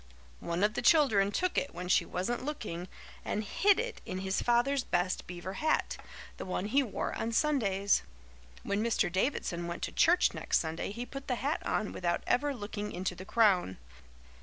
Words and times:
One 0.39 0.63
of 0.63 0.73
the 0.73 0.81
children 0.81 1.31
took 1.31 1.59
it 1.59 1.75
when 1.75 1.87
she 1.87 2.05
wasn't 2.05 2.43
looking 2.43 2.87
and 3.23 3.43
hid 3.43 3.79
it 3.79 4.01
in 4.03 4.17
his 4.21 4.41
father's 4.41 4.83
best 4.83 5.27
beaver 5.27 5.53
hat 5.53 5.95
the 6.37 6.43
one 6.45 6.65
he 6.65 6.81
wore 6.81 7.13
on 7.13 7.31
Sundays. 7.33 8.01
When 8.63 8.83
Mr. 8.83 9.11
Davidson 9.11 9.67
went 9.67 9.83
to 9.83 9.91
church 9.91 10.33
next 10.33 10.57
Sunday 10.57 10.91
he 10.91 11.05
put 11.05 11.27
the 11.27 11.35
hat 11.35 11.63
on 11.63 11.91
without 11.91 12.23
ever 12.25 12.51
looking 12.55 12.91
into 12.91 13.13
the 13.13 13.25
crown. 13.25 13.77